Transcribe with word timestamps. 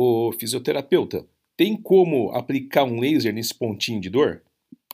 O 0.00 0.30
fisioterapeuta, 0.30 1.24
tem 1.56 1.76
como 1.76 2.30
aplicar 2.30 2.84
um 2.84 3.00
laser 3.00 3.34
nesse 3.34 3.52
pontinho 3.52 4.00
de 4.00 4.08
dor? 4.08 4.42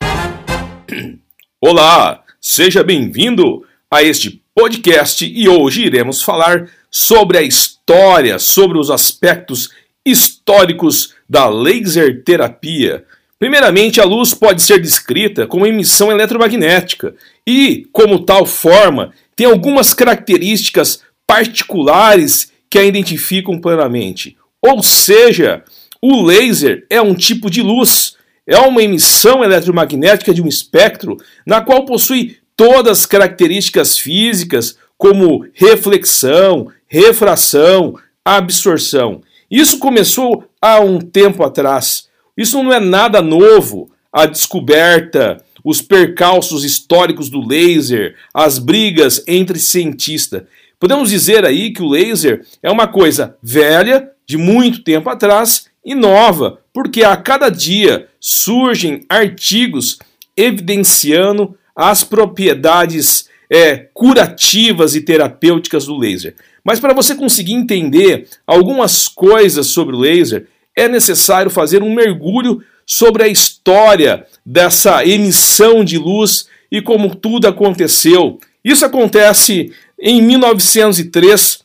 Olá, 1.61 2.25
seja 2.41 2.83
bem-vindo 2.83 3.67
a 3.91 4.03
este 4.03 4.43
podcast 4.55 5.23
e 5.27 5.47
hoje 5.47 5.85
iremos 5.85 6.23
falar 6.23 6.71
sobre 6.91 7.37
a 7.37 7.43
história, 7.43 8.39
sobre 8.39 8.79
os 8.79 8.91
aspectos 8.91 9.69
históricos 10.07 11.15
da 11.29 11.51
laser 11.51 12.25
terapia. 12.25 13.05
Primeiramente, 13.39 14.01
a 14.01 14.05
luz 14.07 14.33
pode 14.33 14.63
ser 14.63 14.81
descrita 14.81 15.47
como 15.47 15.67
emissão 15.67 16.11
eletromagnética 16.11 17.15
e, 17.47 17.87
como 17.93 18.25
tal 18.25 18.47
forma, 18.47 19.13
tem 19.37 19.47
algumas 19.47 19.93
características 19.93 21.03
particulares 21.27 22.51
que 22.71 22.79
a 22.79 22.85
identificam 22.85 23.61
plenamente. 23.61 24.39
Ou 24.67 24.83
seja, 24.83 25.63
o 26.01 26.23
laser 26.23 26.87
é 26.89 27.03
um 27.03 27.15
tipo 27.15 27.51
de 27.51 27.61
luz, 27.61 28.17
é 28.47 28.57
uma 28.57 28.83
emissão 28.83 29.45
eletromagnética 29.45 30.33
de 30.33 30.41
um 30.41 30.49
espectro 30.49 31.19
na 31.47 31.61
qual 31.61 31.85
possui 31.85 32.39
todas 32.57 33.01
as 33.01 33.07
características 33.07 33.99
físicas, 33.99 34.79
como 34.97 35.47
reflexão, 35.53 36.69
refração, 36.89 37.95
absorção. 38.25 39.21
Isso 39.51 39.79
começou 39.79 40.45
há 40.63 40.81
um 40.81 40.99
tempo 40.99 41.45
atrás. 41.45 42.09
Isso 42.35 42.63
não 42.63 42.73
é 42.73 42.81
nada 42.81 43.21
novo. 43.21 43.91
A 44.11 44.25
descoberta, 44.25 45.45
os 45.63 45.83
percalços 45.83 46.65
históricos 46.65 47.29
do 47.29 47.47
laser, 47.47 48.15
as 48.33 48.59
brigas 48.59 49.23
entre 49.27 49.59
cientistas. 49.59 50.45
Podemos 50.81 51.11
dizer 51.11 51.45
aí 51.45 51.71
que 51.71 51.83
o 51.83 51.89
laser 51.89 52.47
é 52.63 52.71
uma 52.71 52.87
coisa 52.87 53.37
velha, 53.43 54.14
de 54.27 54.37
muito 54.37 54.83
tempo 54.83 55.09
atrás, 55.11 55.67
e 55.85 55.95
nova, 55.95 56.61
porque 56.73 57.05
a 57.05 57.17
cada 57.17 57.51
dia 57.51 58.09
surgem 58.19 59.05
artigos 59.09 59.99
evidenciando 60.37 61.57
as 61.77 62.03
propriedades 62.03 63.29
é, 63.51 63.89
curativas 63.93 64.95
e 64.95 65.01
terapêuticas 65.03 65.87
do 65.87 65.97
laser. 65.97 66.35
Mas 66.65 66.81
para 66.81 66.95
você 66.95 67.15
conseguir 67.15 67.53
entender 67.53 68.27
algumas 68.47 69.07
coisas 69.07 69.67
sobre 69.67 69.95
o 69.95 69.99
laser, 69.99 70.47
é 70.75 70.89
necessário 70.89 71.51
fazer 71.51 71.83
um 71.83 71.95
mergulho 71.95 72.63
sobre 72.87 73.23
a 73.23 73.29
história 73.29 74.27
dessa 74.45 75.05
emissão 75.07 75.85
de 75.85 75.99
luz 75.99 76.47
e 76.71 76.81
como 76.81 77.15
tudo 77.15 77.47
aconteceu. 77.47 78.41
Isso 78.65 78.85
acontece 78.85 79.73
em 80.01 80.23
1903 80.23 81.63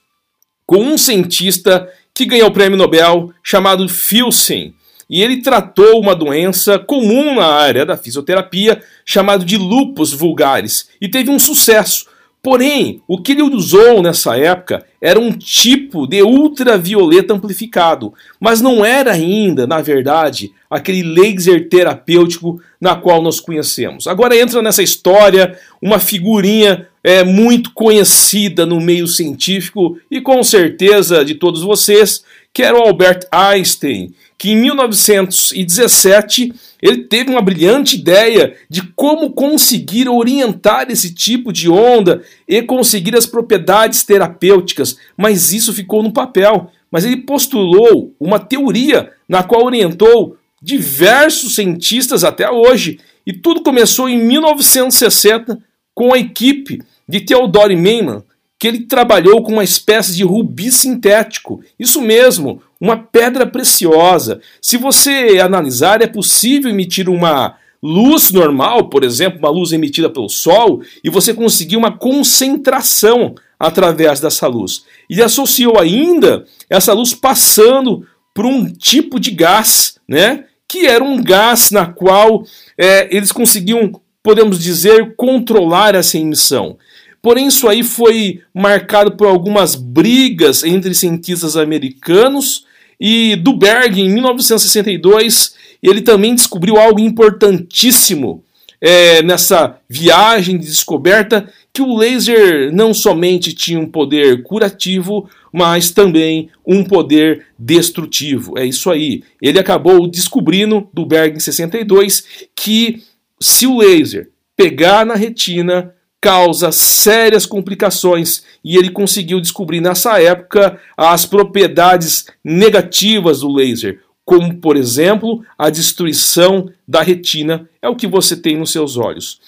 com 0.65 0.83
um 0.83 0.97
cientista 0.97 1.89
que 2.19 2.25
ganhou 2.25 2.49
o 2.49 2.53
prêmio 2.53 2.77
Nobel 2.77 3.31
chamado 3.41 3.87
Filsen. 3.87 4.73
E 5.09 5.23
ele 5.23 5.41
tratou 5.41 6.01
uma 6.01 6.13
doença 6.13 6.77
comum 6.77 7.35
na 7.35 7.45
área 7.45 7.85
da 7.85 7.95
fisioterapia, 7.95 8.81
chamado 9.05 9.45
de 9.45 9.57
lupus 9.57 10.11
vulgaris, 10.11 10.89
e 10.99 11.07
teve 11.07 11.31
um 11.31 11.39
sucesso. 11.39 12.05
Porém, 12.41 13.01
o 13.05 13.21
que 13.21 13.33
ele 13.33 13.41
usou 13.41 14.01
nessa 14.01 14.37
época 14.37 14.85
era 15.01 15.19
um 15.19 15.31
tipo 15.31 16.07
de 16.07 16.21
ultravioleta 16.23 17.33
amplificado, 17.33 18.13
mas 18.39 18.61
não 18.61 18.83
era 18.85 19.11
ainda, 19.11 19.67
na 19.67 19.81
verdade, 19.81 20.53
aquele 20.69 21.03
laser 21.03 21.67
terapêutico 21.67 22.61
na 22.79 22.95
qual 22.95 23.21
nós 23.21 23.41
conhecemos. 23.41 24.07
Agora 24.07 24.37
entra 24.37 24.61
nessa 24.61 24.81
história 24.81 25.57
uma 25.81 25.99
figurinha 25.99 26.87
é, 27.03 27.25
muito 27.25 27.71
conhecida 27.73 28.65
no 28.65 28.79
meio 28.79 29.07
científico 29.07 29.97
e 30.09 30.21
com 30.21 30.41
certeza 30.41 31.25
de 31.25 31.35
todos 31.35 31.61
vocês, 31.61 32.23
que 32.53 32.63
era 32.63 32.77
o 32.77 32.83
Albert 32.83 33.27
Einstein, 33.31 34.13
que 34.39 34.51
em 34.51 34.55
1917 34.55 36.53
ele 36.81 37.03
teve 37.03 37.29
uma 37.29 37.41
brilhante 37.41 37.97
ideia 37.97 38.55
de 38.69 38.81
como 38.95 39.31
conseguir 39.31 40.07
orientar 40.07 40.89
esse 40.89 41.13
tipo 41.13 41.51
de 41.51 41.69
onda 41.69 42.23
e 42.47 42.61
conseguir 42.61 43.17
as 43.17 43.25
propriedades 43.25 44.03
terapêuticas, 44.03 44.97
mas 45.17 45.51
isso 45.51 45.73
ficou 45.73 46.01
no 46.01 46.13
papel. 46.13 46.71
Mas 46.89 47.03
ele 47.03 47.17
postulou 47.17 48.15
uma 48.17 48.39
teoria 48.39 49.11
na 49.27 49.43
qual 49.43 49.65
orientou 49.65 50.37
diversos 50.61 51.55
cientistas 51.55 52.23
até 52.23 52.49
hoje, 52.49 52.97
e 53.27 53.33
tudo 53.33 53.61
começou 53.61 54.07
em 54.09 54.17
1960 54.17 55.61
com 55.93 56.13
a 56.13 56.17
equipe 56.17 56.81
de 57.07 57.19
Theodore 57.19 57.75
Maiman, 57.75 58.23
que 58.57 58.67
ele 58.67 58.81
trabalhou 58.81 59.43
com 59.43 59.53
uma 59.53 59.63
espécie 59.63 60.15
de 60.15 60.23
rubi 60.23 60.71
sintético. 60.71 61.61
Isso 61.77 62.01
mesmo, 62.01 62.61
uma 62.79 62.97
pedra 62.97 63.45
preciosa. 63.45 64.39
Se 64.61 64.77
você 64.77 65.39
analisar, 65.43 66.01
é 66.01 66.07
possível 66.07 66.69
emitir 66.69 67.09
uma 67.09 67.57
luz 67.81 68.31
normal, 68.31 68.89
por 68.89 69.03
exemplo, 69.03 69.39
uma 69.39 69.49
luz 69.49 69.71
emitida 69.71 70.09
pelo 70.09 70.29
Sol, 70.29 70.81
e 71.03 71.09
você 71.09 71.33
conseguir 71.33 71.77
uma 71.77 71.97
concentração 71.97 73.35
através 73.59 74.19
dessa 74.19 74.47
luz. 74.47 74.85
E 75.09 75.21
associou 75.21 75.77
ainda 75.79 76.45
essa 76.69 76.93
luz 76.93 77.13
passando 77.13 78.05
por 78.33 78.45
um 78.45 78.65
tipo 78.71 79.19
de 79.19 79.31
gás, 79.31 79.99
né? 80.07 80.45
Que 80.67 80.85
era 80.85 81.03
um 81.03 81.21
gás 81.21 81.71
na 81.71 81.85
qual 81.85 82.43
é, 82.77 83.13
eles 83.13 83.31
conseguiam, 83.31 83.91
podemos 84.23 84.59
dizer, 84.59 85.15
controlar 85.15 85.95
essa 85.95 86.17
emissão. 86.17 86.77
Porém, 87.21 87.47
isso 87.47 87.67
aí 87.67 87.83
foi 87.83 88.41
marcado 88.53 89.17
por 89.17 89.27
algumas 89.27 89.75
brigas 89.75 90.63
entre 90.63 90.93
cientistas 90.93 91.57
americanos 91.57 92.65
e 92.99 93.35
Duberg, 93.37 94.01
em 94.01 94.09
1962, 94.09 95.55
ele 95.81 96.01
também 96.01 96.35
descobriu 96.35 96.77
algo 96.77 96.99
importantíssimo 96.99 98.43
é, 98.81 99.21
nessa 99.21 99.79
viagem 99.89 100.57
de 100.57 100.65
descoberta, 100.65 101.51
que 101.73 101.81
o 101.81 101.97
laser 101.97 102.73
não 102.73 102.93
somente 102.93 103.53
tinha 103.53 103.79
um 103.79 103.85
poder 103.85 104.43
curativo, 104.43 105.29
mas 105.51 105.91
também 105.91 106.49
um 106.65 106.83
poder 106.83 107.45
destrutivo. 107.57 108.57
É 108.57 108.65
isso 108.65 108.89
aí. 108.89 109.23
Ele 109.41 109.59
acabou 109.59 110.07
descobrindo, 110.07 110.87
Duberg 110.93 111.35
em 111.35 111.39
62, 111.39 112.23
que 112.55 113.03
se 113.39 113.67
o 113.67 113.77
laser 113.77 114.29
pegar 114.55 115.05
na 115.05 115.15
retina, 115.15 115.93
causa 116.21 116.71
sérias 116.71 117.45
complicações 117.45 118.43
e 118.63 118.77
ele 118.77 118.89
conseguiu 118.89 119.39
descobrir 119.39 119.79
nessa 119.79 120.21
época 120.21 120.79
as 120.97 121.25
propriedades 121.25 122.27
negativas 122.43 123.39
do 123.39 123.53
laser, 123.53 124.01
como 124.25 124.55
por 124.57 124.75
exemplo 124.75 125.43
a 125.57 125.69
destruição 125.69 126.69
da 126.87 127.01
retina, 127.01 127.69
é 127.81 127.87
o 127.87 127.95
que 127.95 128.07
você 128.07 128.35
tem 128.35 128.57
nos 128.57 128.71
seus 128.71 128.97
olhos. 128.97 129.39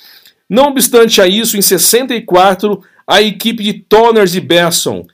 Não 0.50 0.70
obstante 0.70 1.22
a 1.22 1.28
isso, 1.28 1.58
em 1.58 1.62
64, 1.62 2.82
a 3.08 3.22
equipe 3.22 3.64
de 3.64 3.74
Toners 3.74 4.36
e 4.36 4.40
Besson 4.40 5.06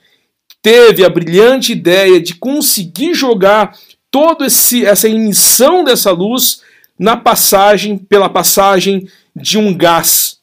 teve 0.62 1.04
a 1.04 1.08
brilhante 1.08 1.72
ideia 1.72 2.20
de 2.20 2.34
conseguir 2.34 3.14
jogar 3.14 3.76
toda 4.10 4.46
essa 4.46 5.08
emissão 5.08 5.84
dessa 5.84 6.10
luz 6.10 6.62
na 6.98 7.16
passagem 7.16 7.96
pela 7.96 8.28
passagem 8.28 9.08
de 9.34 9.58
um 9.58 9.72
gás 9.72 10.37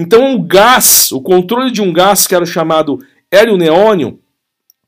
então, 0.00 0.34
o 0.34 0.42
gás, 0.42 1.12
o 1.12 1.20
controle 1.20 1.70
de 1.70 1.82
um 1.82 1.92
gás 1.92 2.26
que 2.26 2.34
era 2.34 2.46
chamado 2.46 2.98
hélio 3.30 3.58
neônio, 3.58 4.18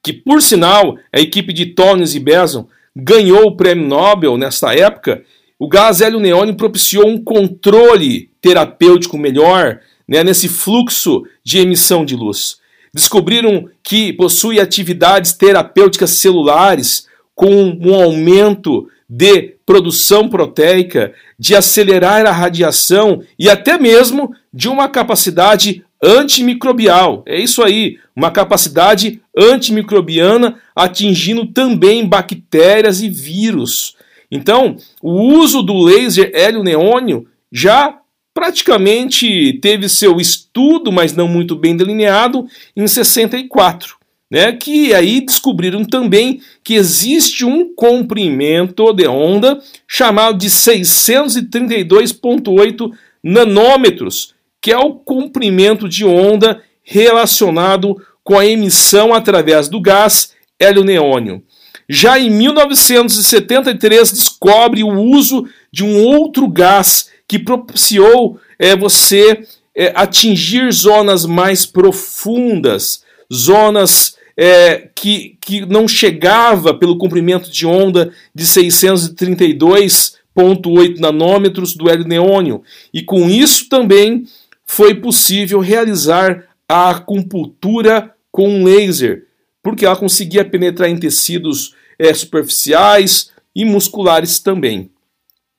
que 0.02 0.10
por 0.10 0.40
sinal 0.40 0.96
a 1.12 1.20
equipe 1.20 1.52
de 1.52 1.66
Tones 1.66 2.14
e 2.14 2.18
Beson 2.18 2.66
ganhou 2.96 3.46
o 3.46 3.56
prêmio 3.56 3.86
Nobel 3.86 4.38
nessa 4.38 4.74
época, 4.74 5.22
o 5.58 5.68
gás 5.68 6.00
hélio 6.00 6.18
neônio 6.18 6.56
propiciou 6.56 7.06
um 7.06 7.22
controle 7.22 8.30
terapêutico 8.40 9.18
melhor 9.18 9.80
né, 10.08 10.24
nesse 10.24 10.48
fluxo 10.48 11.24
de 11.44 11.58
emissão 11.58 12.06
de 12.06 12.16
luz. 12.16 12.56
Descobriram 12.94 13.68
que 13.82 14.14
possui 14.14 14.58
atividades 14.58 15.34
terapêuticas 15.34 16.10
celulares 16.10 17.06
com 17.34 17.78
um 17.80 17.94
aumento 17.94 18.88
de 19.08 19.56
produção 19.66 20.26
proteica, 20.26 21.12
de 21.38 21.54
acelerar 21.54 22.24
a 22.24 22.32
radiação 22.32 23.22
e 23.38 23.50
até 23.50 23.78
mesmo 23.78 24.34
de 24.52 24.68
uma 24.68 24.88
capacidade 24.88 25.84
antimicrobial. 26.02 27.22
É 27.26 27.38
isso 27.38 27.62
aí, 27.62 27.98
uma 28.14 28.30
capacidade 28.30 29.20
antimicrobiana 29.36 30.58
atingindo 30.74 31.46
também 31.46 32.06
bactérias 32.06 33.00
e 33.00 33.08
vírus. 33.08 33.96
Então, 34.30 34.76
o 35.00 35.34
uso 35.34 35.62
do 35.62 35.78
laser 35.78 36.30
hélio 36.34 36.62
neônio 36.62 37.26
já 37.50 37.98
praticamente 38.34 39.58
teve 39.60 39.88
seu 39.88 40.18
estudo, 40.18 40.90
mas 40.90 41.14
não 41.14 41.28
muito 41.28 41.54
bem 41.54 41.76
delineado, 41.76 42.46
em 42.74 42.86
64 42.86 44.02
né, 44.32 44.50
que 44.52 44.92
aí 44.94 45.20
descobriram 45.20 45.84
também 45.84 46.40
que 46.64 46.72
existe 46.72 47.44
um 47.44 47.74
comprimento 47.74 48.90
de 48.94 49.06
onda 49.06 49.60
chamado 49.86 50.38
de 50.38 50.48
632,8 50.48 52.90
nanômetros, 53.22 54.32
que 54.62 54.70
é 54.70 54.78
o 54.78 54.94
comprimento 54.94 55.88
de 55.88 56.04
onda 56.04 56.62
relacionado 56.84 58.00
com 58.22 58.38
a 58.38 58.46
emissão 58.46 59.12
através 59.12 59.68
do 59.68 59.80
gás 59.80 60.34
hélio-neônio. 60.58 61.42
Já 61.88 62.16
em 62.18 62.28
1973 62.30 64.12
descobre 64.12 64.84
o 64.84 65.00
uso 65.00 65.46
de 65.72 65.82
um 65.84 66.06
outro 66.06 66.46
gás 66.48 67.10
que 67.26 67.40
propiciou 67.40 68.38
é, 68.58 68.76
você 68.76 69.46
é, 69.74 69.90
atingir 69.96 70.70
zonas 70.72 71.24
mais 71.26 71.66
profundas, 71.66 73.02
zonas 73.32 74.16
é, 74.36 74.90
que, 74.94 75.38
que 75.40 75.66
não 75.66 75.88
chegava 75.88 76.72
pelo 76.72 76.98
comprimento 76.98 77.50
de 77.50 77.66
onda 77.66 78.12
de 78.32 78.44
632,8 78.44 80.98
nanômetros 80.98 81.74
do 81.74 81.90
hélio 81.90 82.06
neônio. 82.06 82.62
E 82.94 83.02
com 83.02 83.28
isso 83.28 83.68
também 83.68 84.24
foi 84.74 84.94
possível 84.94 85.60
realizar 85.60 86.48
a 86.66 86.88
acupuntura 86.88 88.14
com 88.30 88.48
um 88.48 88.64
laser, 88.64 89.26
porque 89.62 89.84
ela 89.84 89.94
conseguia 89.94 90.46
penetrar 90.46 90.88
em 90.88 90.98
tecidos 90.98 91.74
é, 91.98 92.14
superficiais 92.14 93.30
e 93.54 93.66
musculares 93.66 94.38
também. 94.38 94.90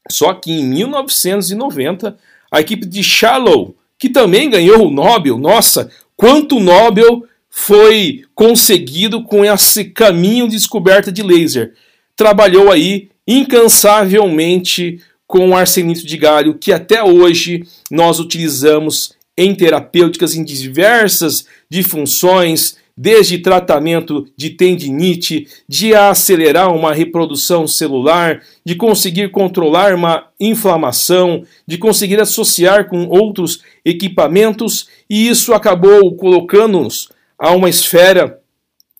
Só 0.10 0.34
que 0.34 0.52
em 0.52 0.66
1990, 0.66 2.18
a 2.52 2.60
equipe 2.60 2.88
de 2.88 3.04
Shallow, 3.04 3.76
que 4.00 4.10
também 4.10 4.50
ganhou 4.50 4.88
o 4.88 4.92
Nobel, 4.92 5.38
nossa, 5.38 5.92
quanto 6.18 6.60
Nobel 6.60 7.24
foi 7.52 8.24
conseguido 8.34 9.24
com 9.24 9.46
esse 9.46 9.86
caminho 9.86 10.48
de 10.48 10.56
descoberta 10.56 11.12
de 11.12 11.22
laser. 11.22 11.76
Trabalhou 12.16 12.72
aí 12.72 13.12
incansavelmente 13.28 15.00
com 15.34 15.58
arsenito 15.58 16.06
de 16.06 16.16
galho, 16.16 16.54
que 16.54 16.72
até 16.72 17.04
hoje 17.04 17.64
nós 17.90 18.20
utilizamos 18.20 19.16
em 19.36 19.56
terapêuticas 19.56 20.36
em 20.36 20.44
diversas 20.44 21.48
funções, 21.82 22.78
desde 22.96 23.40
tratamento 23.40 24.28
de 24.38 24.52
tendinite, 24.52 25.48
de 25.68 25.96
acelerar 25.96 26.72
uma 26.72 26.94
reprodução 26.94 27.66
celular, 27.66 28.44
de 28.64 28.76
conseguir 28.76 29.32
controlar 29.32 29.96
uma 29.96 30.28
inflamação, 30.40 31.44
de 31.68 31.80
conseguir 31.80 32.22
associar 32.22 32.88
com 32.88 33.08
outros 33.08 33.64
equipamentos, 33.84 34.88
e 35.10 35.28
isso 35.28 35.52
acabou 35.52 36.16
colocando-nos 36.16 37.10
a 37.40 37.50
uma 37.50 37.70
esfera 37.70 38.40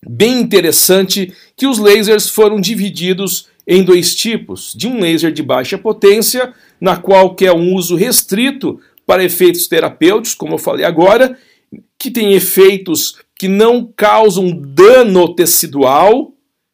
bem 0.08 0.40
interessante 0.40 1.32
que 1.56 1.66
os 1.66 1.78
lasers 1.78 2.28
foram 2.28 2.60
divididos 2.60 3.48
em 3.66 3.82
dois 3.82 4.14
tipos, 4.14 4.74
de 4.76 4.86
um 4.86 5.00
laser 5.00 5.32
de 5.32 5.42
baixa 5.42 5.78
potência, 5.78 6.52
na 6.80 6.96
qual 6.96 7.34
que 7.34 7.46
é 7.46 7.52
um 7.52 7.74
uso 7.74 7.96
restrito 7.96 8.78
para 9.06 9.24
efeitos 9.24 9.66
terapêuticos, 9.66 10.34
como 10.34 10.54
eu 10.54 10.58
falei 10.58 10.84
agora, 10.84 11.38
que 11.98 12.10
tem 12.10 12.34
efeitos 12.34 13.16
que 13.36 13.48
não 13.48 13.90
causam 13.96 14.50
dano 14.50 15.34
tecidual, 15.34 16.32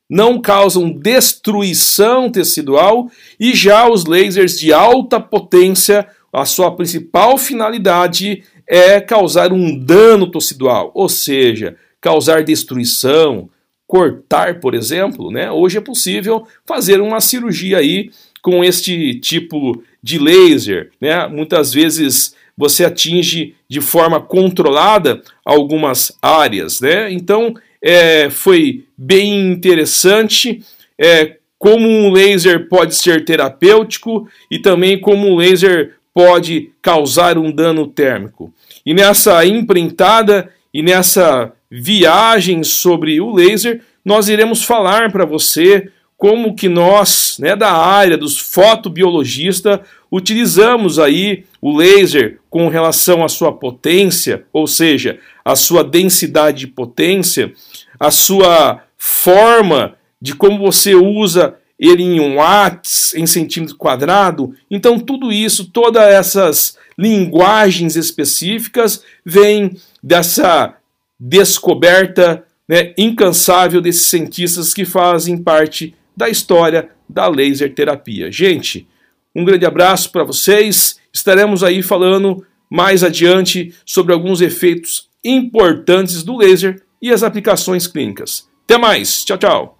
não 0.08 0.40
causam 0.40 0.90
destruição 0.90 2.30
tecidual, 2.30 3.08
e 3.38 3.54
já 3.54 3.88
os 3.88 4.04
lasers 4.04 4.58
de 4.58 4.72
alta 4.72 5.20
potência, 5.20 6.06
a 6.32 6.44
sua 6.44 6.74
principal 6.74 7.38
finalidade 7.38 8.42
é 8.66 9.00
causar 9.00 9.52
um 9.52 9.76
dano 9.78 10.30
tecidual, 10.30 10.90
ou 10.94 11.08
seja, 11.08 11.76
causar 12.00 12.42
destruição, 12.42 13.48
cortar, 13.86 14.60
por 14.60 14.74
exemplo, 14.74 15.30
né? 15.30 15.50
Hoje 15.50 15.78
é 15.78 15.80
possível 15.80 16.46
fazer 16.64 17.00
uma 17.00 17.20
cirurgia 17.20 17.78
aí 17.78 18.10
com 18.40 18.64
este 18.64 19.14
tipo 19.16 19.82
de 20.02 20.18
laser, 20.18 20.90
né? 21.00 21.26
Muitas 21.26 21.72
vezes 21.72 22.34
você 22.56 22.84
atinge 22.84 23.54
de 23.68 23.80
forma 23.80 24.20
controlada 24.20 25.22
algumas 25.44 26.16
áreas, 26.22 26.80
né? 26.80 27.12
Então 27.12 27.54
é, 27.82 28.30
foi 28.30 28.84
bem 28.96 29.50
interessante 29.50 30.62
é, 30.98 31.36
como 31.58 31.88
um 31.88 32.12
laser 32.12 32.68
pode 32.68 32.94
ser 32.94 33.24
terapêutico 33.24 34.28
e 34.50 34.58
também 34.58 34.98
como 35.00 35.28
um 35.28 35.36
laser 35.36 35.96
pode 36.14 36.70
causar 36.80 37.36
um 37.38 37.50
dano 37.50 37.86
térmico. 37.86 38.52
E 38.84 38.94
nessa 38.94 39.44
imprentada 39.44 40.50
e 40.72 40.82
nessa 40.82 41.52
viagem 41.70 42.64
sobre 42.64 43.20
o 43.20 43.32
laser, 43.32 43.82
nós 44.04 44.28
iremos 44.28 44.64
falar 44.64 45.12
para 45.12 45.24
você 45.24 45.90
como 46.16 46.54
que 46.54 46.68
nós, 46.68 47.38
né, 47.38 47.56
da 47.56 47.72
área 47.72 48.18
dos 48.18 48.38
fotobiologistas, 48.38 49.80
utilizamos 50.12 50.98
aí 50.98 51.44
o 51.62 51.74
laser 51.74 52.38
com 52.50 52.68
relação 52.68 53.24
à 53.24 53.28
sua 53.28 53.52
potência, 53.52 54.44
ou 54.52 54.66
seja, 54.66 55.18
a 55.42 55.56
sua 55.56 55.82
densidade 55.82 56.60
de 56.60 56.66
potência, 56.66 57.54
a 57.98 58.10
sua 58.10 58.82
forma 58.98 59.94
de 60.20 60.34
como 60.34 60.58
você 60.58 60.94
usa 60.94 61.56
ele 61.78 62.02
em 62.02 62.36
watts, 62.36 63.14
em 63.14 63.26
centímetro 63.26 63.76
quadrado. 63.76 64.54
Então, 64.70 64.98
tudo 64.98 65.32
isso, 65.32 65.70
todas 65.70 66.02
essas 66.02 66.76
linguagens 66.98 67.96
específicas 67.96 69.02
vêm 69.24 69.74
dessa 70.02 70.74
descoberta 71.20 72.44
né, 72.66 72.94
incansável 72.96 73.80
desses 73.80 74.06
cientistas 74.06 74.72
que 74.72 74.84
fazem 74.86 75.36
parte 75.36 75.94
da 76.16 76.28
história 76.28 76.90
da 77.08 77.28
laser 77.28 77.74
terapia. 77.74 78.32
Gente, 78.32 78.88
um 79.34 79.44
grande 79.44 79.66
abraço 79.66 80.10
para 80.10 80.24
vocês. 80.24 80.98
Estaremos 81.12 81.62
aí 81.62 81.82
falando 81.82 82.46
mais 82.70 83.04
adiante 83.04 83.74
sobre 83.84 84.14
alguns 84.14 84.40
efeitos 84.40 85.08
importantes 85.24 86.22
do 86.22 86.36
laser 86.36 86.82
e 87.02 87.10
as 87.10 87.22
aplicações 87.22 87.86
clínicas. 87.86 88.48
Até 88.64 88.78
mais. 88.78 89.24
Tchau, 89.24 89.38
tchau. 89.38 89.78